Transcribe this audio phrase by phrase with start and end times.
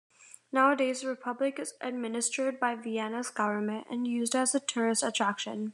[0.51, 5.69] Nowadays, the Republic is administered by Vienna's government and used as a tourist attraction.